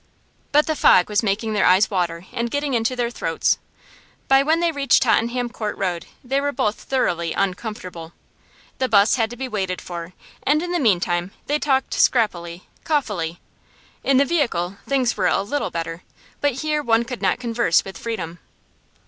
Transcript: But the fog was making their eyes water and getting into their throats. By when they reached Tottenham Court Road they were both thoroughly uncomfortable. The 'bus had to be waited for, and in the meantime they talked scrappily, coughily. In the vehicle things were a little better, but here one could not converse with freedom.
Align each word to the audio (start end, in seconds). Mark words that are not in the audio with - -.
But 0.51 0.65
the 0.65 0.75
fog 0.75 1.09
was 1.09 1.21
making 1.21 1.53
their 1.53 1.67
eyes 1.67 1.91
water 1.91 2.25
and 2.33 2.49
getting 2.49 2.73
into 2.73 2.95
their 2.95 3.11
throats. 3.11 3.59
By 4.27 4.41
when 4.41 4.59
they 4.59 4.71
reached 4.71 5.03
Tottenham 5.03 5.47
Court 5.51 5.77
Road 5.77 6.07
they 6.23 6.41
were 6.41 6.51
both 6.51 6.73
thoroughly 6.81 7.33
uncomfortable. 7.33 8.11
The 8.79 8.89
'bus 8.89 9.17
had 9.17 9.29
to 9.29 9.35
be 9.35 9.47
waited 9.47 9.79
for, 9.79 10.13
and 10.41 10.63
in 10.63 10.71
the 10.71 10.79
meantime 10.79 11.33
they 11.45 11.59
talked 11.59 11.93
scrappily, 11.93 12.63
coughily. 12.83 13.37
In 14.03 14.17
the 14.17 14.25
vehicle 14.25 14.77
things 14.87 15.15
were 15.15 15.27
a 15.27 15.43
little 15.43 15.69
better, 15.69 16.01
but 16.39 16.61
here 16.63 16.81
one 16.81 17.05
could 17.05 17.21
not 17.21 17.39
converse 17.39 17.85
with 17.85 17.95
freedom. 17.95 18.39